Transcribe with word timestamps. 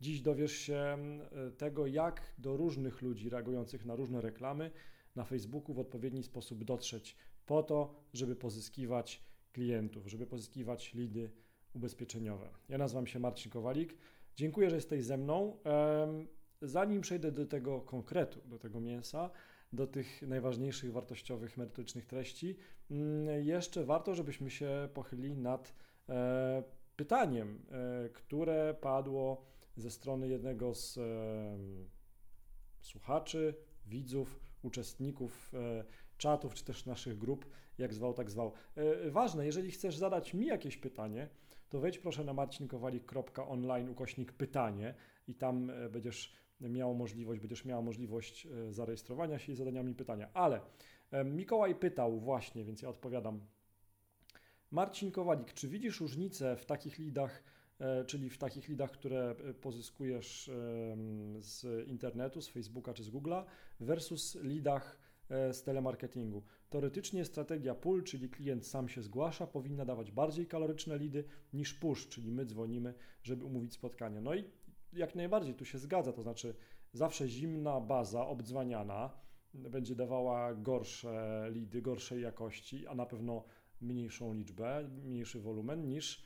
Dziś 0.00 0.20
dowiesz 0.20 0.52
się 0.52 0.98
tego, 1.58 1.86
jak 1.86 2.22
do 2.38 2.56
różnych 2.56 3.02
ludzi 3.02 3.30
reagujących 3.30 3.84
na 3.84 3.96
różne 3.96 4.20
reklamy 4.20 4.70
na 5.16 5.24
Facebooku 5.24 5.74
w 5.74 5.78
odpowiedni 5.78 6.22
sposób 6.22 6.64
dotrzeć 6.64 7.16
po 7.46 7.62
to, 7.62 7.94
żeby 8.12 8.36
pozyskiwać 8.36 9.22
klientów, 9.52 10.06
żeby 10.06 10.26
pozyskiwać 10.26 10.94
lidy 10.94 11.30
ubezpieczeniowe. 11.74 12.48
Ja 12.68 12.78
nazywam 12.78 13.06
się 13.06 13.18
Marcin 13.18 13.52
Kowalik. 13.52 13.96
Dziękuję, 14.36 14.70
że 14.70 14.76
jesteś 14.76 15.04
ze 15.04 15.16
mną. 15.16 15.56
Zanim 16.62 17.00
przejdę 17.00 17.32
do 17.32 17.46
tego 17.46 17.80
konkretu, 17.80 18.40
do 18.44 18.58
tego 18.58 18.80
mięsa, 18.80 19.30
do 19.72 19.86
tych 19.86 20.22
najważniejszych 20.22 20.92
wartościowych, 20.92 21.56
merytorycznych 21.56 22.06
treści, 22.06 22.56
mm, 22.90 23.44
jeszcze 23.44 23.84
warto, 23.84 24.14
żebyśmy 24.14 24.50
się 24.50 24.88
pochylili 24.94 25.36
nad 25.36 25.74
e, 26.08 26.62
pytaniem, 26.96 27.62
e, 27.70 28.08
które 28.08 28.74
padło 28.80 29.44
ze 29.76 29.90
strony 29.90 30.28
jednego 30.28 30.74
z 30.74 30.98
słuchaczy, 32.80 33.54
widzów, 33.86 34.40
uczestników 34.62 35.54
e, 35.54 35.84
czatów, 36.18 36.54
czy 36.54 36.64
też 36.64 36.86
naszych 36.86 37.18
grup, 37.18 37.46
jak 37.78 37.94
zwał, 37.94 38.14
tak 38.14 38.30
zwał. 38.30 38.52
Ważne, 39.10 39.46
jeżeli 39.46 39.70
chcesz 39.70 39.96
zadać 39.96 40.34
mi 40.34 40.46
jakieś 40.46 40.76
pytanie, 40.76 41.28
to 41.68 41.80
wejdź 41.80 41.98
proszę 41.98 42.24
na 42.24 42.32
marcinkowalik.online 42.32 43.88
ukośnik 43.88 44.32
pytanie 44.32 44.94
i 45.28 45.34
tam 45.34 45.72
będziesz 45.90 46.36
miało 46.60 46.94
możliwość, 46.94 47.40
będziesz 47.40 47.64
miała 47.64 47.82
możliwość 47.82 48.46
e, 48.46 48.72
zarejestrowania 48.72 49.38
się 49.38 49.52
i 49.52 49.56
zadania 49.56 49.82
mi 49.82 49.94
pytania. 49.94 50.28
Ale 50.34 50.60
e, 51.10 51.24
Mikołaj 51.24 51.74
pytał 51.74 52.20
właśnie, 52.20 52.64
więc 52.64 52.82
ja 52.82 52.88
odpowiadam. 52.88 53.40
Marcin 54.70 55.12
Kowalik, 55.12 55.52
czy 55.52 55.68
widzisz 55.68 56.00
różnicę 56.00 56.56
w 56.56 56.66
takich 56.66 56.98
lidach, 56.98 57.42
e, 57.42 57.55
czyli 58.06 58.30
w 58.30 58.38
takich 58.38 58.68
lidach, 58.68 58.90
które 58.90 59.34
pozyskujesz 59.60 60.50
z 61.38 61.88
internetu, 61.88 62.40
z 62.40 62.48
Facebooka 62.48 62.94
czy 62.94 63.04
z 63.04 63.10
Google'a, 63.10 63.44
versus 63.80 64.38
lidach 64.42 64.98
z 65.28 65.62
telemarketingu. 65.62 66.42
Teoretycznie 66.70 67.24
strategia 67.24 67.74
pull, 67.74 68.02
czyli 68.02 68.30
klient 68.30 68.66
sam 68.66 68.88
się 68.88 69.02
zgłasza, 69.02 69.46
powinna 69.46 69.84
dawać 69.84 70.12
bardziej 70.12 70.46
kaloryczne 70.46 70.98
lidy 70.98 71.24
niż 71.52 71.74
push, 71.74 72.08
czyli 72.08 72.30
my 72.30 72.46
dzwonimy, 72.46 72.94
żeby 73.22 73.44
umówić 73.44 73.74
spotkanie. 73.74 74.20
No 74.20 74.34
i 74.34 74.44
jak 74.92 75.14
najbardziej 75.14 75.54
tu 75.54 75.64
się 75.64 75.78
zgadza, 75.78 76.12
to 76.12 76.22
znaczy 76.22 76.54
zawsze 76.92 77.28
zimna 77.28 77.80
baza 77.80 78.26
obdzwaniana 78.26 79.10
będzie 79.54 79.94
dawała 79.94 80.54
gorsze 80.54 81.46
lidy, 81.52 81.82
gorszej 81.82 82.22
jakości, 82.22 82.86
a 82.86 82.94
na 82.94 83.06
pewno 83.06 83.44
mniejszą 83.80 84.34
liczbę, 84.34 84.88
mniejszy 85.04 85.40
wolumen 85.40 85.88
niż 85.88 86.22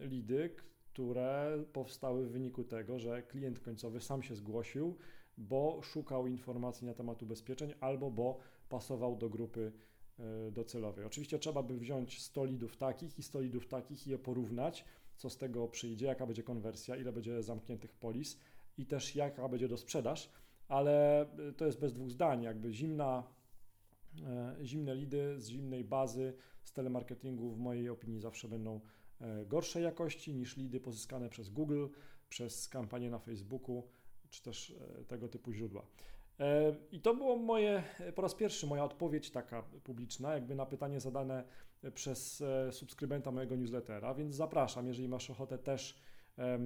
lidy, 0.00 0.50
które 0.92 1.58
powstały 1.72 2.26
w 2.26 2.30
wyniku 2.32 2.64
tego, 2.64 2.98
że 2.98 3.22
klient 3.22 3.60
końcowy 3.60 4.00
sam 4.00 4.22
się 4.22 4.34
zgłosił, 4.34 4.96
bo 5.38 5.80
szukał 5.82 6.26
informacji 6.26 6.86
na 6.86 6.94
temat 6.94 7.22
ubezpieczeń 7.22 7.74
albo 7.80 8.10
bo 8.10 8.38
pasował 8.68 9.16
do 9.16 9.28
grupy 9.28 9.72
e, 10.18 10.50
docelowej. 10.50 11.04
Oczywiście 11.04 11.38
trzeba 11.38 11.62
by 11.62 11.78
wziąć 11.78 12.22
100 12.22 12.44
lidów 12.44 12.76
takich 12.76 13.18
i 13.18 13.22
100 13.22 13.40
lidów 13.40 13.66
takich 13.66 14.06
i 14.06 14.10
je 14.10 14.18
porównać, 14.18 14.84
co 15.16 15.30
z 15.30 15.36
tego 15.36 15.68
przyjdzie, 15.68 16.06
jaka 16.06 16.26
będzie 16.26 16.42
konwersja, 16.42 16.96
ile 16.96 17.12
będzie 17.12 17.42
zamkniętych 17.42 17.92
polis 17.92 18.40
i 18.78 18.86
też 18.86 19.16
jaka 19.16 19.48
będzie 19.48 19.68
do 19.68 19.76
sprzedaż, 19.76 20.30
ale 20.68 21.26
y, 21.48 21.52
to 21.52 21.66
jest 21.66 21.80
bez 21.80 21.92
dwóch 21.92 22.10
zdań, 22.10 22.42
jakby 22.42 22.72
zimna, 22.72 23.22
e, 24.26 24.56
zimne 24.62 24.94
lidy 24.94 25.40
z 25.40 25.48
zimnej 25.48 25.84
bazy, 25.84 26.32
z 26.64 26.72
telemarketingu 26.72 27.50
w 27.50 27.58
mojej 27.58 27.88
opinii 27.88 28.20
zawsze 28.20 28.48
będą 28.48 28.76
e, 28.76 28.97
gorszej 29.46 29.84
jakości 29.84 30.34
niż 30.34 30.56
lidy 30.56 30.80
pozyskane 30.80 31.28
przez 31.28 31.48
Google, 31.48 31.86
przez 32.28 32.68
kampanię 32.68 33.10
na 33.10 33.18
Facebooku, 33.18 33.82
czy 34.30 34.42
też 34.42 34.70
e, 35.00 35.04
tego 35.04 35.28
typu 35.28 35.52
źródła. 35.52 35.86
E, 36.40 36.74
I 36.92 37.00
to 37.00 37.14
było 37.14 37.36
moje, 37.36 37.82
po 38.14 38.22
raz 38.22 38.34
pierwszy 38.34 38.66
moja 38.66 38.84
odpowiedź 38.84 39.30
taka 39.30 39.62
publiczna, 39.62 40.34
jakby 40.34 40.54
na 40.54 40.66
pytanie 40.66 41.00
zadane 41.00 41.44
przez 41.94 42.40
e, 42.40 42.72
subskrybenta 42.72 43.30
mojego 43.30 43.56
newslettera, 43.56 44.14
więc 44.14 44.34
zapraszam, 44.34 44.86
jeżeli 44.86 45.08
masz 45.08 45.30
ochotę 45.30 45.58
też 45.58 46.00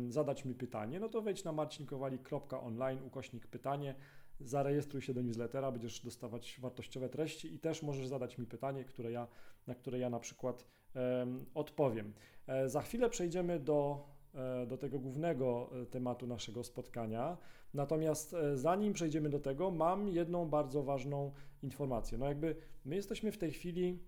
zadać 0.08 0.44
mi 0.44 0.54
pytanie, 0.54 1.00
no 1.00 1.08
to 1.08 1.22
wejdź 1.22 1.44
na 1.44 1.52
marcinkowali.online 1.52 3.02
ukośnik 3.02 3.46
pytanie, 3.46 3.94
zarejestruj 4.40 5.02
się 5.02 5.14
do 5.14 5.22
newslettera, 5.22 5.72
będziesz 5.72 6.00
dostawać 6.00 6.58
wartościowe 6.60 7.08
treści 7.08 7.54
i 7.54 7.58
też 7.58 7.82
możesz 7.82 8.06
zadać 8.06 8.38
mi 8.38 8.46
pytanie, 8.46 8.84
które 8.84 9.12
ja, 9.12 9.28
na 9.66 9.74
które 9.74 9.98
ja 9.98 10.10
na 10.10 10.20
przykład 10.20 10.66
um, 10.94 11.46
odpowiem. 11.54 12.12
E, 12.46 12.68
za 12.68 12.82
chwilę 12.82 13.10
przejdziemy 13.10 13.60
do 13.60 14.12
E, 14.34 14.66
do 14.66 14.78
tego 14.78 14.98
głównego 14.98 15.70
e, 15.82 15.86
tematu 15.86 16.26
naszego 16.26 16.64
spotkania. 16.64 17.38
Natomiast 17.74 18.36
zanim 18.54 18.92
przejdziemy 18.92 19.28
do 19.28 19.40
tego, 19.40 19.70
mam 19.70 20.08
jedną 20.08 20.48
bardzo 20.48 20.82
ważną 20.82 21.32
informację. 21.62 22.18
No 22.18 22.26
jakby 22.26 22.56
my 22.84 22.96
jesteśmy 22.96 23.32
w 23.32 23.38
tej 23.38 23.52
chwili 23.52 23.98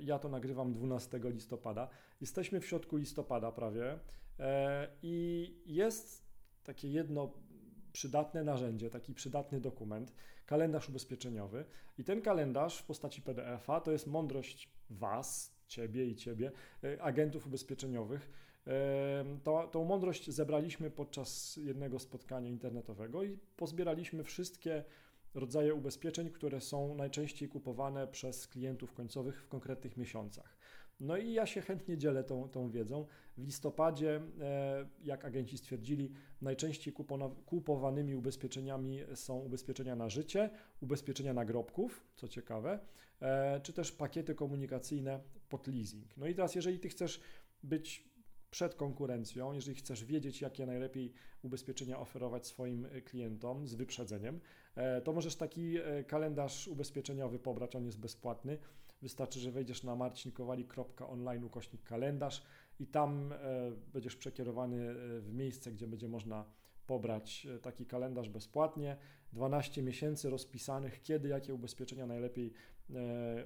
ja 0.00 0.18
to 0.18 0.28
nagrywam 0.28 0.72
12 0.72 1.20
listopada. 1.24 1.88
Jesteśmy 2.20 2.60
w 2.60 2.66
środku 2.66 2.96
listopada 2.96 3.52
prawie 3.52 3.98
i 5.02 5.54
jest 5.66 6.24
takie 6.64 6.88
jedno 6.88 7.32
przydatne 7.92 8.44
narzędzie, 8.44 8.90
taki 8.90 9.14
przydatny 9.14 9.60
dokument, 9.60 10.12
kalendarz 10.46 10.88
ubezpieczeniowy. 10.88 11.64
I 11.98 12.04
ten 12.04 12.22
kalendarz 12.22 12.78
w 12.78 12.86
postaci 12.86 13.22
PDF-a 13.22 13.80
to 13.80 13.92
jest 13.92 14.06
mądrość 14.06 14.70
Was, 14.90 15.59
Ciebie 15.70 16.06
i 16.06 16.16
Ciebie, 16.16 16.52
agentów 17.00 17.46
ubezpieczeniowych 17.46 18.30
to, 19.44 19.68
tą 19.72 19.84
mądrość 19.84 20.30
zebraliśmy 20.30 20.90
podczas 20.90 21.56
jednego 21.56 21.98
spotkania 21.98 22.48
internetowego 22.48 23.22
i 23.22 23.38
pozbieraliśmy 23.56 24.24
wszystkie 24.24 24.84
rodzaje 25.34 25.74
ubezpieczeń, 25.74 26.30
które 26.30 26.60
są 26.60 26.94
najczęściej 26.94 27.48
kupowane 27.48 28.06
przez 28.06 28.48
klientów 28.48 28.92
końcowych 28.92 29.42
w 29.42 29.48
konkretnych 29.48 29.96
miesiącach. 29.96 30.56
No 31.00 31.16
i 31.16 31.32
ja 31.32 31.46
się 31.46 31.60
chętnie 31.60 31.98
dzielę 31.98 32.24
tą, 32.24 32.48
tą 32.48 32.70
wiedzą. 32.70 33.06
W 33.38 33.44
listopadzie, 33.44 34.20
e, 34.40 34.88
jak 35.04 35.24
agenci 35.24 35.58
stwierdzili, 35.58 36.12
najczęściej 36.42 36.94
kupowanymi 37.46 38.14
ubezpieczeniami 38.14 39.00
są 39.14 39.38
ubezpieczenia 39.38 39.96
na 39.96 40.08
życie, 40.08 40.50
ubezpieczenia 40.80 41.34
nagrobków, 41.34 42.06
co 42.16 42.28
ciekawe, 42.28 42.78
e, 43.20 43.60
czy 43.60 43.72
też 43.72 43.92
pakiety 43.92 44.34
komunikacyjne 44.34 45.20
pod 45.48 45.66
leasing. 45.66 46.16
No 46.16 46.26
i 46.26 46.34
teraz, 46.34 46.54
jeżeli 46.54 46.78
Ty 46.78 46.88
chcesz 46.88 47.20
być 47.62 48.10
przed 48.50 48.74
konkurencją, 48.74 49.52
jeżeli 49.52 49.76
chcesz 49.76 50.04
wiedzieć, 50.04 50.40
jakie 50.40 50.66
najlepiej 50.66 51.12
ubezpieczenia 51.42 51.98
oferować 51.98 52.46
swoim 52.46 52.86
klientom 53.04 53.66
z 53.66 53.74
wyprzedzeniem, 53.74 54.40
e, 54.74 55.00
to 55.00 55.12
możesz 55.12 55.36
taki 55.36 55.76
kalendarz 56.06 56.68
ubezpieczeniowy 56.68 57.38
pobrać, 57.38 57.76
on 57.76 57.84
jest 57.84 58.00
bezpłatny. 58.00 58.58
Wystarczy, 59.02 59.40
że 59.40 59.50
wejdziesz 59.50 59.82
na 59.82 59.96
marcinkowali.online 59.96 61.44
ukośnik 61.44 61.82
kalendarz 61.82 62.42
i 62.80 62.86
tam 62.86 63.34
będziesz 63.92 64.16
przekierowany 64.16 64.94
w 65.20 65.32
miejsce, 65.32 65.72
gdzie 65.72 65.86
będzie 65.86 66.08
można 66.08 66.44
pobrać 66.86 67.46
taki 67.62 67.86
kalendarz 67.86 68.28
bezpłatnie. 68.28 68.96
12 69.32 69.82
miesięcy 69.82 70.30
rozpisanych, 70.30 71.02
kiedy 71.02 71.28
jakie 71.28 71.54
ubezpieczenia 71.54 72.06
najlepiej 72.06 72.52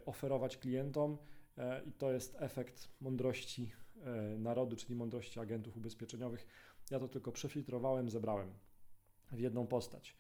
oferować 0.06 0.56
klientom 0.56 1.19
i 1.86 1.92
to 1.92 2.12
jest 2.12 2.36
efekt 2.38 2.88
mądrości 3.00 3.72
E, 4.03 4.38
narodu, 4.38 4.76
czyli 4.76 4.94
mądrości 4.94 5.41
agentów 5.41 5.76
ubezpieczeniowych. 5.76 6.47
Ja 6.91 6.98
to 6.98 7.09
tylko 7.09 7.32
przefiltrowałem, 7.32 8.10
zebrałem 8.10 8.50
w 9.32 9.41
jedną 9.41 9.66
postać. 9.66 10.16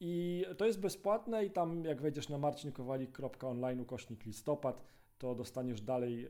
I 0.00 0.44
to 0.56 0.66
jest 0.66 0.80
bezpłatne 0.80 1.44
i 1.44 1.50
tam 1.50 1.84
jak 1.84 2.02
wejdziesz 2.02 2.28
na 2.28 2.38
marcinkowalik.online 2.38 3.80
ukośnik 3.80 4.26
listopad, 4.26 4.84
to 5.18 5.34
dostaniesz 5.34 5.80
dalej 5.80 6.28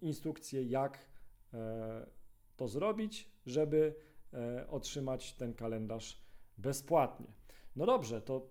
instrukcję, 0.00 0.62
jak 0.62 1.06
e, 1.54 2.06
to 2.56 2.68
zrobić, 2.68 3.30
żeby 3.46 3.94
e, 4.32 4.68
otrzymać 4.68 5.34
ten 5.34 5.54
kalendarz 5.54 6.22
bezpłatnie. 6.58 7.26
No 7.76 7.86
dobrze, 7.86 8.22
to, 8.22 8.48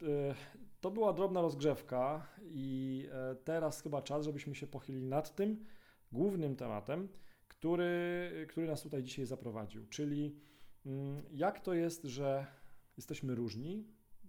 to 0.82 0.92
była 0.92 1.14
drobna 1.14 1.42
rozgrzewka 1.42 2.28
i 2.42 3.10
teraz 3.44 3.82
chyba 3.82 4.02
czas, 4.02 4.26
żebyśmy 4.26 4.56
się 4.56 4.68
pochylili 4.68 5.06
nad 5.06 5.36
tym, 5.36 5.66
głównym 6.12 6.56
tematem, 6.56 7.10
który, 7.48 8.32
który 8.50 8.68
nas 8.68 8.82
tutaj 8.82 9.04
dzisiaj 9.04 9.26
zaprowadził, 9.26 9.88
czyli 9.88 10.40
mm, 10.86 11.24
jak 11.32 11.60
to 11.60 11.74
jest, 11.74 12.04
że 12.04 12.46
jesteśmy 12.98 13.36
różni, 13.36 13.88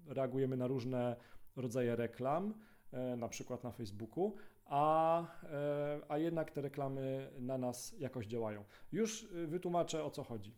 reagujemy 0.08 0.56
na 0.56 0.66
różne 0.66 1.16
rodzaje 1.56 1.96
reklam, 1.96 2.54
e, 2.92 3.16
na 3.16 3.28
przykład 3.28 3.64
na 3.64 3.72
Facebooku, 3.72 4.36
a, 4.64 5.22
e, 5.44 6.00
a 6.08 6.18
jednak 6.18 6.50
te 6.50 6.60
reklamy 6.60 7.30
na 7.38 7.58
nas 7.58 7.94
jakoś 7.98 8.26
działają. 8.26 8.64
Już 8.92 9.24
e, 9.24 9.46
wytłumaczę 9.46 10.04
o 10.04 10.10
co 10.10 10.24
chodzi. 10.24 10.54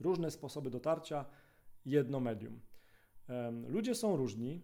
Różne 0.00 0.30
sposoby 0.30 0.70
dotarcia, 0.70 1.24
jedno 1.86 2.20
medium. 2.20 2.60
Ludzie 3.68 3.94
są 3.94 4.16
różni, 4.16 4.62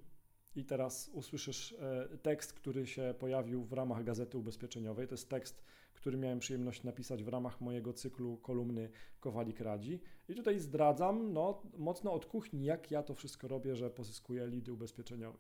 i 0.57 0.65
teraz 0.65 1.11
usłyszysz 1.13 1.73
e, 1.73 2.09
tekst, 2.19 2.53
który 2.53 2.87
się 2.87 3.15
pojawił 3.19 3.65
w 3.65 3.73
ramach 3.73 4.05
gazety 4.05 4.39
ubezpieczeniowej. 4.39 5.09
To 5.09 5.15
jest 5.15 5.29
tekst, 5.29 5.65
który 5.95 6.17
miałem 6.17 6.39
przyjemność 6.39 6.83
napisać 6.83 7.25
w 7.25 7.29
ramach 7.29 7.61
mojego 7.61 7.93
cyklu 7.93 8.37
kolumny 8.37 8.91
Kowalik 9.21 9.61
Radzi. 9.61 10.01
I 10.29 10.35
tutaj 10.35 10.59
zdradzam 10.61 11.33
no, 11.33 11.63
mocno 11.79 12.13
od 12.13 12.27
kuchni, 12.27 12.65
jak 12.65 12.91
ja 12.91 13.03
to 13.03 13.15
wszystko 13.15 13.49
robię, 13.49 13.77
że 13.77 13.91
pozyskuję 13.91 14.47
lidy 14.47 14.73
ubezpieczeniowe. 14.73 15.39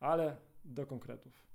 Ale 0.00 0.36
do 0.64 0.86
konkretów. 0.86 1.46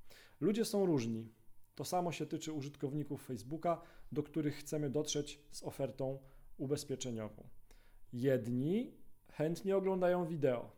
Ludzie 0.41 0.65
są 0.65 0.85
różni. 0.85 1.29
To 1.75 1.85
samo 1.85 2.11
się 2.11 2.25
tyczy 2.25 2.51
użytkowników 2.51 3.25
Facebooka, 3.25 3.81
do 4.11 4.23
których 4.23 4.55
chcemy 4.55 4.89
dotrzeć 4.89 5.39
z 5.51 5.63
ofertą 5.63 6.19
ubezpieczeniową. 6.57 7.43
Jedni 8.13 8.93
chętnie 9.31 9.77
oglądają 9.77 10.25
wideo, 10.25 10.71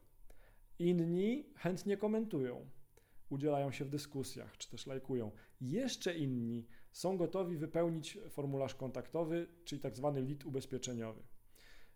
inni 0.80 1.54
chętnie 1.56 1.98
komentują, 1.98 2.70
udzielają 3.30 3.72
się 3.72 3.86
w 3.86 3.90
dyskusjach 3.90 4.58
czy 4.58 4.70
też 4.70 4.88
lajkują. 4.88 5.32
Jeszcze 5.62 6.18
inni 6.18 6.68
są 6.92 7.18
gotowi 7.18 7.58
wypełnić 7.58 8.18
formularz 8.30 8.76
kontaktowy, 8.76 9.48
czyli 9.64 9.82
tak 9.82 9.98
zwany 9.98 10.38
ubezpieczeniowy. 10.46 11.24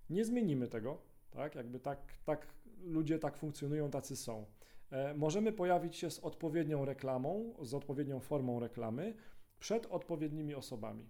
Nie 0.10 0.26
zmienimy 0.26 0.68
tego, 0.68 1.02
tak? 1.32 1.56
Jakby 1.56 1.80
tak, 1.80 2.14
tak 2.26 2.48
ludzie 2.82 3.20
tak 3.20 3.38
funkcjonują, 3.38 3.90
tacy 3.90 4.16
są. 4.16 4.46
E, 4.92 5.14
możemy 5.14 5.54
pojawić 5.54 5.96
się 5.96 6.12
z 6.12 6.20
odpowiednią 6.20 6.86
reklamą, 6.86 7.54
z 7.62 7.74
odpowiednią 7.74 8.20
formą 8.20 8.60
reklamy 8.60 9.14
przed 9.60 9.86
odpowiednimi 9.86 10.56
osobami. 10.56 11.10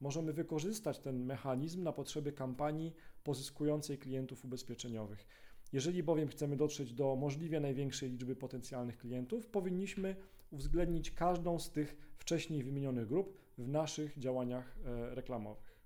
Możemy 0.00 0.32
wykorzystać 0.32 0.98
ten 0.98 1.24
mechanizm 1.24 1.82
na 1.82 1.92
potrzeby 1.92 2.32
kampanii 2.32 2.94
pozyskującej 3.24 3.98
klientów 3.98 4.44
ubezpieczeniowych. 4.44 5.26
Jeżeli 5.72 6.02
bowiem 6.02 6.28
chcemy 6.28 6.56
dotrzeć 6.56 6.92
do 6.92 7.16
możliwie 7.16 7.60
największej 7.60 8.10
liczby 8.10 8.36
potencjalnych 8.36 8.98
klientów, 8.98 9.46
powinniśmy 9.46 10.16
uwzględnić 10.50 11.10
każdą 11.10 11.58
z 11.58 11.70
tych 11.70 11.96
wcześniej 12.16 12.62
wymienionych 12.62 13.06
grup 13.08 13.38
w 13.58 13.68
naszych 13.68 14.18
działaniach 14.18 14.76
e, 14.84 15.14
reklamowych. 15.14 15.76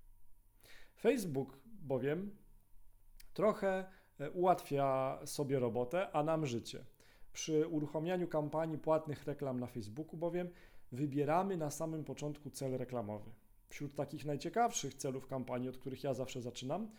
Facebook 0.99 1.59
bowiem 1.65 2.31
trochę 3.33 3.85
e, 4.19 4.31
ułatwia 4.31 5.19
sobie 5.25 5.59
robotę, 5.59 6.11
a 6.11 6.23
nam 6.23 6.45
życie. 6.45 6.85
Przy 7.33 7.67
uruchomianiu 7.67 8.27
kampanii 8.27 8.77
płatnych 8.77 9.25
reklam 9.25 9.59
na 9.59 9.67
Facebooku 9.67 10.17
bowiem 10.17 10.49
wybieramy 10.91 11.57
na 11.57 11.71
samym 11.71 12.03
początku 12.03 12.49
cel 12.49 12.77
reklamowy. 12.77 13.31
Wśród 13.69 13.95
takich 13.95 14.25
najciekawszych 14.25 14.93
celów 14.93 15.27
kampanii, 15.27 15.69
od 15.69 15.77
których 15.77 16.03
ja 16.03 16.13
zawsze 16.13 16.41
zaczynam, 16.41 16.91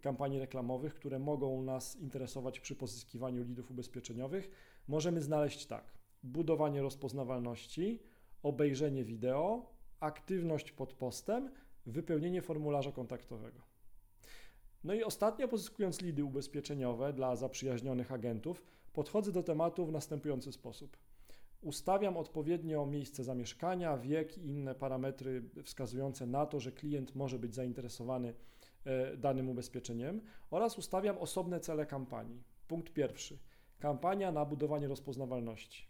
kampanii 0.00 0.38
reklamowych, 0.38 0.94
które 0.94 1.18
mogą 1.18 1.62
nas 1.62 1.96
interesować 1.96 2.60
przy 2.60 2.76
pozyskiwaniu 2.76 3.44
lidów 3.44 3.70
ubezpieczeniowych, 3.70 4.50
możemy 4.88 5.22
znaleźć 5.22 5.66
tak: 5.66 5.92
budowanie 6.22 6.82
rozpoznawalności, 6.82 8.02
obejrzenie 8.42 9.04
wideo, 9.04 9.72
aktywność 10.00 10.72
pod 10.72 10.92
postem, 10.92 11.50
wypełnienie 11.86 12.42
formularza 12.42 12.92
kontaktowego. 12.92 13.60
No 14.84 14.94
i 14.94 15.02
ostatnio, 15.02 15.48
pozyskując 15.48 16.00
lidy 16.00 16.24
ubezpieczeniowe 16.24 17.12
dla 17.12 17.36
zaprzyjaźnionych 17.36 18.12
agentów, 18.12 18.62
podchodzę 18.92 19.32
do 19.32 19.42
tematu 19.42 19.86
w 19.86 19.92
następujący 19.92 20.52
sposób. 20.52 20.96
Ustawiam 21.62 22.16
odpowiednio 22.16 22.86
miejsce 22.86 23.24
zamieszkania, 23.24 23.98
wiek 23.98 24.38
i 24.38 24.46
inne 24.46 24.74
parametry 24.74 25.42
wskazujące 25.62 26.26
na 26.26 26.46
to, 26.46 26.60
że 26.60 26.72
klient 26.72 27.14
może 27.14 27.38
być 27.38 27.54
zainteresowany 27.54 28.34
danym 29.18 29.48
ubezpieczeniem 29.48 30.20
oraz 30.50 30.78
ustawiam 30.78 31.18
osobne 31.18 31.60
cele 31.60 31.86
kampanii. 31.86 32.42
Punkt 32.68 32.92
pierwszy. 32.92 33.38
Kampania 33.78 34.32
na 34.32 34.44
budowanie 34.44 34.88
rozpoznawalności. 34.88 35.86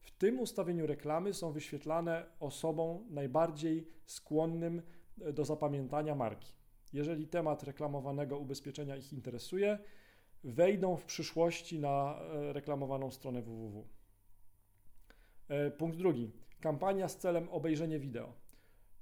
W 0.00 0.10
tym 0.10 0.40
ustawieniu 0.40 0.86
reklamy 0.86 1.34
są 1.34 1.52
wyświetlane 1.52 2.26
osobom 2.40 3.06
najbardziej 3.10 3.86
skłonnym 4.06 4.82
e, 5.20 5.32
do 5.32 5.44
zapamiętania 5.44 6.14
marki. 6.14 6.52
Jeżeli 6.92 7.26
temat 7.26 7.62
reklamowanego 7.62 8.38
ubezpieczenia 8.38 8.96
ich 8.96 9.12
interesuje, 9.12 9.78
wejdą 10.44 10.96
w 10.96 11.04
przyszłości 11.04 11.78
na 11.78 12.18
e, 12.20 12.52
reklamowaną 12.52 13.10
stronę 13.10 13.42
www. 13.42 13.88
E, 15.48 15.70
punkt 15.70 15.98
drugi. 15.98 16.30
Kampania 16.60 17.08
z 17.08 17.16
celem 17.16 17.48
obejrzenia 17.48 17.98
wideo. 17.98 18.32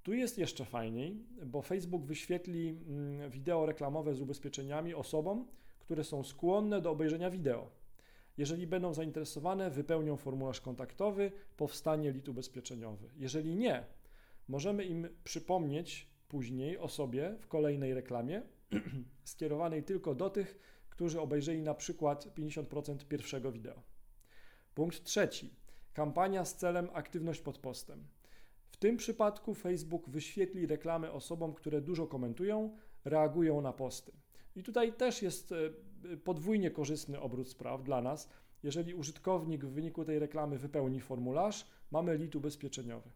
Tu 0.02 0.14
jest 0.14 0.38
jeszcze 0.38 0.64
fajniej, 0.64 1.24
bo 1.46 1.62
Facebook 1.62 2.04
wyświetli 2.04 2.68
mm, 2.68 3.30
wideo 3.30 3.66
reklamowe 3.66 4.14
z 4.14 4.20
ubezpieczeniami 4.20 4.94
osobom, 4.94 5.46
które 5.78 6.04
są 6.04 6.22
skłonne 6.22 6.80
do 6.80 6.90
obejrzenia 6.90 7.30
wideo. 7.30 7.70
Jeżeli 8.38 8.66
będą 8.66 8.94
zainteresowane, 8.94 9.70
wypełnią 9.70 10.16
formularz 10.16 10.60
kontaktowy, 10.60 11.32
powstanie 11.56 12.12
lit 12.12 12.28
ubezpieczeniowy. 12.28 13.10
Jeżeli 13.16 13.56
nie, 13.56 13.84
możemy 14.48 14.84
im 14.84 15.08
przypomnieć 15.24 16.10
później 16.28 16.78
o 16.78 16.88
sobie 16.88 17.36
w 17.40 17.48
kolejnej 17.48 17.94
reklamie, 17.94 18.42
skierowanej 19.24 19.82
tylko 19.82 20.14
do 20.14 20.30
tych, 20.30 20.58
którzy 20.90 21.20
obejrzeli 21.20 21.62
na 21.62 21.74
przykład 21.74 22.26
50% 22.36 23.04
pierwszego 23.04 23.52
wideo. 23.52 23.82
Punkt 24.74 25.04
trzeci. 25.04 25.54
Kampania 25.92 26.44
z 26.44 26.56
celem 26.56 26.88
aktywność 26.92 27.40
pod 27.40 27.58
postem. 27.58 28.04
W 28.68 28.76
tym 28.76 28.96
przypadku 28.96 29.54
Facebook 29.54 30.08
wyświetli 30.08 30.66
reklamy 30.66 31.12
osobom, 31.12 31.54
które 31.54 31.80
dużo 31.80 32.06
komentują, 32.06 32.76
reagują 33.04 33.60
na 33.60 33.72
posty. 33.72 34.12
I 34.56 34.62
tutaj 34.62 34.92
też 34.92 35.22
jest 35.22 35.52
e, 35.52 36.16
podwójnie 36.16 36.70
korzystny 36.70 37.20
obrót 37.20 37.48
spraw 37.48 37.82
dla 37.82 38.02
nas. 38.02 38.28
Jeżeli 38.62 38.94
użytkownik 38.94 39.64
w 39.64 39.72
wyniku 39.72 40.04
tej 40.04 40.18
reklamy 40.18 40.58
wypełni 40.58 41.00
formularz, 41.00 41.66
mamy 41.90 42.16
lit 42.16 42.36
ubezpieczeniowy. 42.36 43.10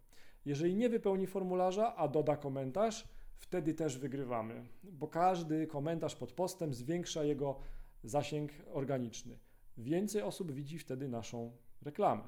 Jeżeli 0.45 0.75
nie 0.75 0.89
wypełni 0.89 1.27
formularza, 1.27 1.97
a 1.97 2.09
doda 2.09 2.37
komentarz, 2.37 3.09
wtedy 3.37 3.75
też 3.75 3.99
wygrywamy, 3.99 4.67
bo 4.83 5.09
każdy 5.09 5.67
komentarz 5.67 6.17
pod 6.17 6.33
postem 6.33 6.75
zwiększa 6.75 7.25
jego 7.25 7.61
zasięg 8.05 8.53
organiczny. 8.73 9.39
Więcej 9.77 10.23
osób 10.23 10.53
widzi 10.53 10.79
wtedy 10.79 11.09
naszą 11.09 11.57
reklamę. 11.83 12.23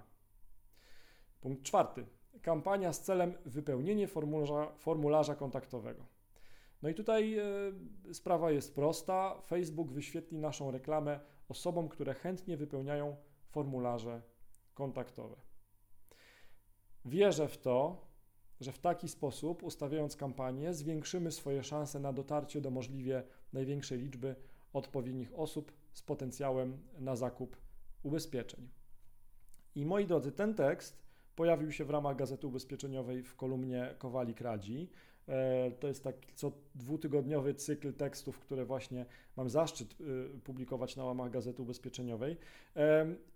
Punkt 1.41 1.62
czwarty. 1.62 2.06
Kampania 2.42 2.92
z 2.92 3.00
celem 3.00 3.34
wypełnienie 3.44 4.08
formularza, 4.08 4.72
formularza 4.78 5.34
kontaktowego. 5.34 6.06
No 6.82 6.88
i 6.88 6.94
tutaj 6.94 7.38
y, 8.08 8.14
sprawa 8.14 8.50
jest 8.50 8.75
prosta. 8.75 9.40
Facebook 9.46 9.92
wyświetli 9.92 10.38
naszą 10.38 10.70
reklamę 10.70 11.20
osobom, 11.48 11.88
które 11.88 12.14
chętnie 12.14 12.56
wypełniają 12.56 13.16
formularze 13.48 14.22
kontaktowe. 14.75 15.36
Wierzę 17.04 17.48
w 17.48 17.58
to, 17.58 18.06
że 18.60 18.72
w 18.72 18.78
taki 18.78 19.08
sposób, 19.08 19.62
ustawiając 19.62 20.16
kampanię, 20.16 20.75
zwiększymy 20.75 21.32
swoje 21.32 21.62
szanse 21.62 22.00
na 22.00 22.12
dotarcie 22.12 22.60
do 22.60 22.70
możliwie 22.70 23.22
największej 23.52 23.98
liczby 23.98 24.37
odpowiednich 24.73 25.38
osób 25.38 25.73
z 25.92 26.02
potencjałem 26.02 26.78
na 26.99 27.16
zakup 27.16 27.56
ubezpieczeń. 28.02 28.68
I 29.75 29.87
moi 29.87 30.06
drodzy, 30.06 30.32
ten 30.32 30.54
tekst 30.54 31.03
pojawił 31.37 31.73
się 31.73 31.85
w 31.85 31.91
ramach 31.91 32.17
Gazety 32.17 32.47
Ubezpieczeniowej 32.47 33.23
w 33.23 33.37
kolumnie 33.37 33.95
Kowalik 33.99 34.41
Radzi. 34.41 34.88
E, 35.29 35.71
to 35.71 35.88
jest 35.88 36.05
taki 36.05 36.35
co 36.35 36.53
dwutygodniowy 36.75 37.55
cykl 37.55 37.93
tekstów, 37.93 38.38
które 38.38 38.64
właśnie 38.64 39.07
mam 39.37 39.50
zaszczyt 39.50 40.00
y, 40.00 40.41
publikować 40.45 40.97
na 40.97 41.05
łamach 41.05 41.31
Gazety 41.31 41.62
Ubezpieczeniowej. 41.62 42.37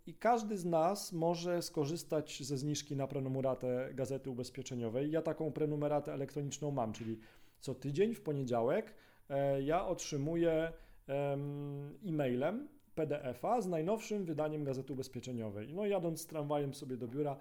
I 0.07 0.15
każdy 0.15 0.57
z 0.57 0.65
nas 0.65 1.13
może 1.13 1.63
skorzystać 1.63 2.43
ze 2.43 2.59
zniżki 2.59 2.97
na 2.97 3.07
prenumeratę 3.07 3.91
Gazety 3.95 4.31
Ubezpieczeniowej. 4.31 5.11
Ja 5.11 5.23
taką 5.23 5.53
prenumeratę 5.53 6.15
elektroniczną 6.15 6.71
mam, 6.71 6.93
czyli 6.93 7.19
co 7.61 7.75
tydzień 7.75 8.15
w 8.15 8.21
poniedziałek 8.21 8.95
e, 9.29 9.63
ja 9.63 9.87
otrzymuję 9.87 10.73
e-mailem 12.07 12.69
PDF-a 12.95 13.61
z 13.61 13.67
najnowszym 13.67 14.25
wydaniem 14.25 14.65
Gazety 14.65 14.93
Ubezpieczeniowej. 14.93 15.75
No 15.75 15.87
jadąc 15.87 16.27
tramwajem 16.27 16.75
sobie 16.75 16.97
do 16.97 17.09
biura, 17.09 17.37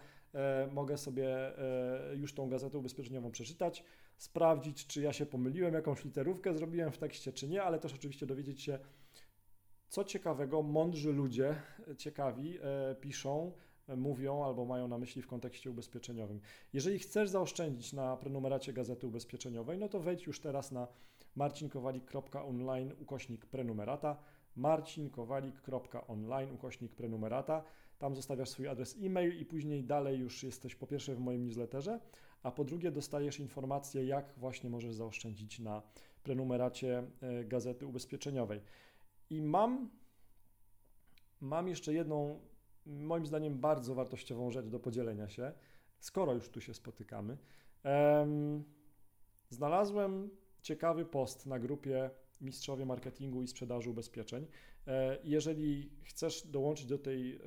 mogę 0.72 0.98
sobie 0.98 1.28
e, 1.30 2.16
już 2.16 2.34
tą 2.34 2.50
Gazetę 2.50 2.78
Ubezpieczeniową 2.78 3.32
przeczytać, 3.32 3.84
sprawdzić, 4.18 4.88
czy 4.88 5.02
ja 5.02 5.14
się 5.14 5.26
pomyliłem, 5.26 5.74
jakąś 5.74 6.06
literówkę 6.06 6.54
zrobiłem 6.54 6.92
w 6.92 6.98
tekście, 6.98 7.34
czy 7.34 7.48
nie, 7.48 7.64
ale 7.64 7.80
też 7.80 7.94
oczywiście 7.94 8.26
dowiedzieć 8.26 8.62
się, 8.62 8.80
co 9.88 10.04
ciekawego 10.04 10.64
mądrzy 10.64 11.14
ludzie, 11.14 11.56
ciekawi, 11.98 12.58
e, 12.62 12.96
piszą, 12.96 13.52
mówią 13.98 14.44
albo 14.44 14.66
mają 14.66 14.88
na 14.88 14.98
myśli 14.98 15.22
w 15.22 15.28
kontekście 15.28 15.72
ubezpieczeniowym. 15.72 16.40
Jeżeli 16.74 17.00
chcesz 17.00 17.30
zaoszczędzić 17.30 17.94
na 17.94 18.18
prenumeracie 18.18 18.74
Gazety 18.74 19.08
Ubezpieczeniowej, 19.08 19.78
no 19.78 19.90
to 19.90 20.00
wejdź 20.00 20.26
już 20.26 20.40
teraz 20.40 20.72
na 20.72 20.88
marcinkowalik.online 21.36 22.94
ukośnik 23.00 23.46
prenumerata 23.46 24.18
marcinkowalik.online 24.58 26.52
ukośnik 26.52 26.96
prenumerata. 26.96 27.64
Tam 28.00 28.16
zostawiasz 28.16 28.50
swój 28.50 28.68
adres 28.68 28.98
e-mail 29.02 29.40
i 29.40 29.46
później 29.46 29.84
dalej 29.84 30.20
już 30.20 30.44
jesteś 30.44 30.76
po 30.76 30.88
pierwsze 30.88 31.16
w 31.16 31.20
moim 31.20 31.46
newsletterze, 31.46 32.00
a 32.44 32.52
po 32.52 32.64
drugie 32.64 32.92
dostajesz 32.92 33.40
informację, 33.40 34.06
jak 34.06 34.34
właśnie 34.38 34.70
możesz 34.70 34.94
zaoszczędzić 34.94 35.60
na 35.60 35.82
prenumeracie 36.24 37.04
e, 37.22 37.46
Gazety 37.46 37.86
Ubezpieczeniowej. 37.86 38.62
I 39.30 39.42
mam, 39.42 39.90
mam 41.42 41.68
jeszcze 41.68 41.94
jedną, 41.94 42.40
moim 42.86 43.26
zdaniem, 43.26 43.60
bardzo 43.60 43.96
wartościową 43.96 44.52
rzecz 44.52 44.68
do 44.68 44.80
podzielenia 44.80 45.30
się, 45.30 45.52
skoro 46.00 46.34
już 46.34 46.50
tu 46.50 46.62
się 46.62 46.74
spotykamy. 46.74 47.38
Znalazłem 49.50 50.30
ciekawy 50.62 51.06
post 51.06 51.46
na 51.46 51.60
grupie 51.60 52.10
Mistrzowie 52.42 52.86
Marketingu 52.86 53.44
i 53.44 53.48
Sprzedaży 53.48 53.90
Ubezpieczeń. 53.90 54.48
E, 54.88 55.18
jeżeli 55.24 55.90
chcesz 56.04 56.48
dołączyć 56.48 56.86
do 56.86 56.98
tej 56.98 57.36
e, 57.36 57.40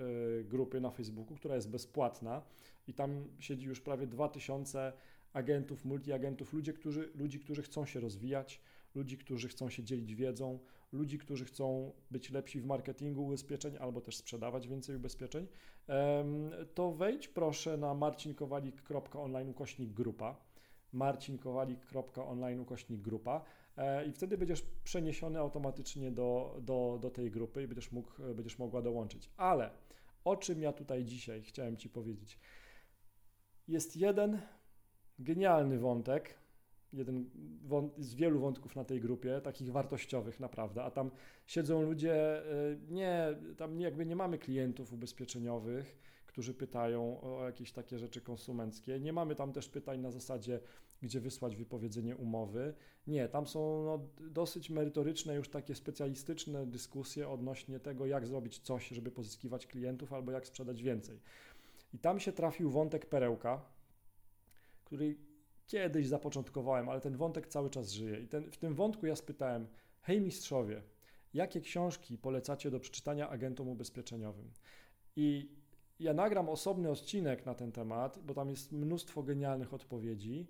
grupy 0.45 0.81
na 0.81 0.91
Facebooku, 0.91 1.37
która 1.37 1.55
jest 1.55 1.71
bezpłatna 1.71 2.43
i 2.87 2.95
tam 2.95 3.25
siedzi 3.39 3.67
już 3.67 3.81
prawie 3.81 4.07
2000 4.07 4.93
agentów, 5.33 5.85
multiagentów, 5.85 6.53
ludzi, 6.53 6.73
którzy, 6.73 7.11
ludzi, 7.15 7.41
którzy 7.41 7.63
chcą 7.63 7.87
się 7.87 8.01
rozwijać, 8.01 8.61
ludzi, 8.95 9.19
którzy 9.19 9.49
chcą 9.49 9.71
się 9.71 9.83
dzielić 9.85 10.15
wiedzą, 10.15 10.59
ludzi, 10.93 11.19
którzy 11.19 11.45
chcą 11.45 11.93
być 12.11 12.31
lepsi 12.31 12.61
w 12.61 12.67
marketingu 12.67 13.25
ubezpieczeń 13.25 13.77
albo 13.81 14.01
też 14.01 14.17
sprzedawać 14.17 14.69
więcej 14.69 14.97
ubezpieczeń, 14.97 15.47
to 16.75 16.93
wejdź 16.93 17.29
proszę 17.29 17.77
na 17.77 17.95
marcinkowalik.online 17.95 19.49
ukośnik 19.49 19.93
grupa 19.93 20.37
marcinkowalik.online 20.93 22.61
ukośnik 22.61 23.01
grupa 23.01 23.45
i 24.09 24.13
wtedy 24.13 24.39
będziesz 24.39 24.63
przeniesiony 24.85 25.39
automatycznie 25.39 26.11
do, 26.11 26.59
do, 26.63 26.99
do 27.03 27.11
tej 27.11 27.31
grupy 27.31 27.63
i 27.63 27.67
będziesz, 27.67 27.93
mógł, 27.93 28.11
będziesz 28.35 28.59
mogła 28.59 28.83
dołączyć. 28.83 29.31
Ale 29.37 29.71
o 30.25 30.37
czym 30.37 30.63
ja 30.63 30.73
tutaj 30.73 31.05
dzisiaj 31.05 31.43
chciałem 31.43 31.77
Ci 31.77 31.89
powiedzieć? 31.89 32.39
Jest 33.69 33.97
jeden 33.97 34.41
genialny 35.19 35.79
wątek, 35.79 36.39
jeden 36.93 37.31
z 37.99 38.15
wielu 38.15 38.41
wątków 38.41 38.77
na 38.77 38.85
tej 38.85 39.01
grupie, 39.01 39.41
takich 39.41 39.73
wartościowych 39.73 40.41
naprawdę, 40.41 40.83
a 40.85 40.91
tam 40.91 41.11
siedzą 41.47 41.83
ludzie, 41.83 42.15
e, 42.15 42.77
nie, 42.89 43.37
tam 43.57 43.81
jakby 43.81 44.07
nie 44.07 44.17
mamy 44.17 44.39
klientów 44.39 44.93
ubezpieczeniowych, 44.93 45.99
którzy 46.27 46.55
pytają 46.55 47.21
o 47.21 47.45
jakieś 47.45 47.73
takie 47.73 47.99
rzeczy 47.99 48.21
konsumenckie. 48.21 49.01
Nie 49.01 49.13
mamy 49.13 49.35
tam 49.35 49.53
też 49.53 49.69
pytań 49.69 50.01
na 50.01 50.11
zasadzie, 50.11 50.61
gdzie 51.03 51.21
wysłać 51.21 51.57
wypowiedzenie 51.57 52.17
umowy. 52.17 52.75
Nie, 53.07 53.29
tam 53.29 53.47
są 53.47 53.85
no, 53.85 54.09
dosyć 54.31 54.71
merytoryczne, 54.71 55.35
już 55.35 55.49
takie 55.49 55.75
specjalistyczne 55.75 56.67
dyskusje 56.67 57.29
odnośnie 57.29 57.81
tego, 57.81 58.07
jak 58.07 58.27
zrobić 58.27 58.59
coś, 58.59 58.89
żeby 58.89 59.11
pozyskiwać 59.11 59.67
klientów 59.67 60.13
albo 60.13 60.33
jak 60.33 60.47
sprzedać 60.47 60.83
więcej. 60.83 61.21
I 61.95 61.99
tam 61.99 62.21
się 62.21 62.33
trafił 62.33 62.71
wątek 62.71 63.07
perełka, 63.07 63.65
który 64.85 65.17
kiedyś 65.67 66.07
zapoczątkowałem, 66.07 66.89
ale 66.89 67.01
ten 67.01 67.17
wątek 67.17 67.47
cały 67.47 67.71
czas 67.71 67.93
żyje. 67.93 68.21
I 68.21 68.29
ten, 68.29 68.51
w 68.51 68.57
tym 68.57 68.75
wątku 68.75 69.07
ja 69.07 69.17
spytałem: 69.17 69.67
Hej 70.03 70.21
mistrzowie, 70.21 70.83
jakie 71.35 71.61
książki 71.61 72.19
polecacie 72.19 72.71
do 72.71 72.81
przeczytania 72.81 73.29
agentom 73.29 73.69
ubezpieczeniowym? 73.69 74.51
I 75.17 75.49
ja 76.01 76.15
nagram 76.15 76.49
osobny 76.49 76.91
odcinek 76.91 77.47
na 77.47 77.55
ten 77.55 77.73
temat, 77.73 78.19
bo 78.19 78.35
tam 78.35 78.51
jest 78.51 78.73
mnóstwo 78.73 79.23
genialnych 79.23 79.75
odpowiedzi. 79.75 80.49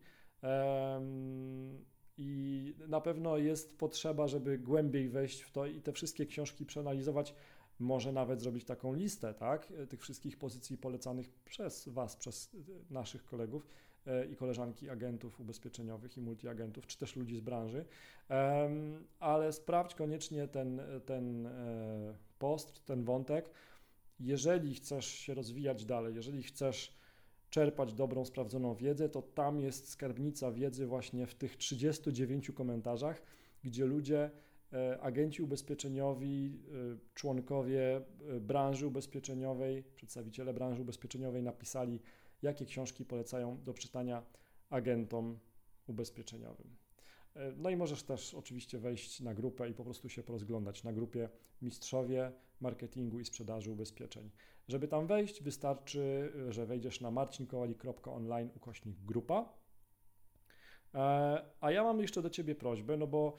I 2.18 2.75
na 2.88 3.00
pewno 3.00 3.38
jest 3.38 3.78
potrzeba, 3.78 4.26
żeby 4.26 4.59
głębiej 4.59 5.09
wejść 5.09 5.40
w 5.40 5.50
to 5.50 5.66
i 5.66 5.80
te 5.80 5.92
wszystkie 5.92 6.26
książki 6.26 6.66
przeanalizować. 6.66 7.35
Może 7.78 8.12
nawet 8.12 8.40
zrobić 8.40 8.64
taką 8.64 8.94
listę, 8.94 9.35
tak? 9.35 9.73
Tych 9.88 10.00
wszystkich 10.00 10.38
pozycji 10.38 10.78
polecanych 10.78 11.30
przez 11.44 11.88
Was, 11.88 12.16
przez 12.16 12.56
naszych 12.90 13.25
kolegów 13.25 13.66
e, 14.06 14.26
i 14.26 14.37
koleżanki 14.37 14.90
agentów 14.90 15.40
ubezpieczeniowych 15.40 16.16
i 16.16 16.20
multiagentów, 16.20 16.87
czy 16.87 16.99
też 16.99 17.16
ludzi 17.16 17.37
z 17.37 17.40
branży. 17.40 17.85
Ale 19.20 19.52
sprawdź 19.52 19.94
koniecznie 19.94 20.49
ten, 20.49 20.80
ten 21.06 21.47
e, 21.47 22.14
post, 22.38 22.85
ten 22.85 23.04
wątek 23.04 23.50
jeżeli 24.20 24.75
chcesz 24.75 25.06
się 25.06 25.35
rozwijać 25.35 25.85
dalej, 25.85 26.14
jeżeli 26.14 26.42
chcesz 26.42 26.92
czerpać 27.50 27.95
dobrą, 27.95 28.25
sprawdzoną 28.25 28.75
wiedzę, 28.75 29.09
to 29.09 29.23
tam 29.23 29.61
jest 29.61 29.88
skarbnica 29.88 30.52
wiedzy 30.52 30.87
właśnie 30.87 31.26
w 31.26 31.35
tych 31.35 31.57
39 31.57 32.50
komentarzach, 32.50 33.23
gdzie 33.64 33.87
ludzie, 33.87 34.30
e, 34.73 35.00
agenci 35.00 35.42
ubezpieczeniowi, 35.42 36.61
e, 36.69 36.99
członkowie 37.14 37.97
e, 37.97 38.40
branży 38.40 38.87
ubezpieczeniowej, 38.87 39.85
przedstawiciele 39.97 40.54
branży 40.54 40.83
ubezpieczeniowej 40.83 41.42
napisali, 41.42 42.00
jakie 42.42 42.66
książki 42.66 43.04
polecają 43.04 43.62
do 43.64 43.75
czytania 43.75 44.23
agentom 44.71 45.38
ubezpieczeniowym. 45.87 46.76
No 47.57 47.71
i 47.71 47.76
możesz 47.76 48.02
też 48.02 48.35
oczywiście 48.35 48.78
wejść 48.78 49.21
na 49.21 49.35
grupę 49.35 49.71
i 49.71 49.75
po 49.75 49.85
prostu 49.85 50.09
się 50.09 50.23
porozglądać 50.23 50.85
na 50.85 50.92
grupie 50.92 51.28
Mistrzowie 51.62 52.33
Marketingu 52.61 53.21
i 53.21 53.25
Sprzedaży 53.25 53.71
Ubezpieczeń. 53.71 54.30
Żeby 54.69 54.88
tam 54.88 55.07
wejść, 55.07 55.43
wystarczy, 55.43 56.33
że 56.49 56.67
wejdziesz 56.67 57.00
na 57.00 57.11
marcinkowali.online 57.11 58.50
ukośnik 58.57 58.97
grupa. 59.00 59.52
E, 60.95 60.99
a 61.61 61.71
ja 61.71 61.85
mam 61.85 62.00
jeszcze 62.00 62.23
do 62.23 62.31
Ciebie 62.31 62.55
prośbę, 62.55 62.97
no 62.97 63.07
bo 63.07 63.37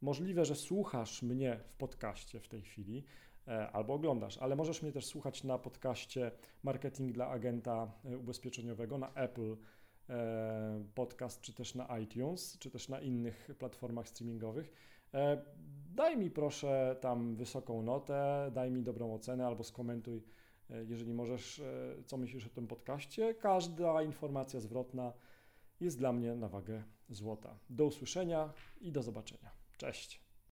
możliwe, 0.00 0.44
że 0.44 0.54
słuchasz 0.54 1.22
mnie 1.22 1.60
w 1.64 1.72
podcaście 1.72 2.40
w 2.40 2.48
tej 2.48 2.62
chwili 2.62 3.04
e, 3.48 3.70
albo 3.70 3.94
oglądasz, 3.94 4.38
ale 4.38 4.56
możesz 4.56 4.82
mnie 4.82 4.92
też 4.92 5.06
słuchać 5.06 5.44
na 5.44 5.58
podcaście 5.58 6.30
Marketing 6.62 7.12
dla 7.12 7.28
Agenta 7.28 7.92
Ubezpieczeniowego 8.04 8.98
na 8.98 9.14
Apple 9.14 9.56
E, 10.10 10.84
podcast, 10.94 11.40
czy 11.40 11.52
też 11.52 11.74
na 11.74 11.98
iTunes, 11.98 12.58
czy 12.58 12.70
też 12.70 12.88
na 12.88 13.00
innych 13.00 13.50
platformach 13.58 14.08
streamingowych. 14.08 14.72
E, 15.14 15.44
daj 15.94 16.16
mi 16.16 16.30
proszę 16.30 16.96
tam 17.00 17.36
wysoką 17.36 17.82
notę, 17.82 18.50
daj 18.54 18.70
mi 18.70 18.82
dobrą 18.82 19.14
ocenę 19.14 19.46
albo 19.46 19.64
skomentuj, 19.64 20.16
e, 20.18 20.22
jeżeli 20.88 21.14
możesz, 21.14 21.62
co 22.06 22.16
myślisz 22.16 22.46
o 22.46 22.50
tym 22.50 22.66
podcaście. 22.66 23.34
Każda 23.34 24.02
informacja 24.02 24.60
zwrotna 24.60 25.12
jest 25.80 25.98
dla 25.98 26.12
mnie 26.12 26.34
na 26.34 26.48
wagę 26.48 26.84
złota. 27.08 27.58
Do 27.70 27.84
usłyszenia 27.84 28.52
i 28.80 28.92
do 28.92 29.02
zobaczenia. 29.02 29.50
Cześć. 29.76 30.27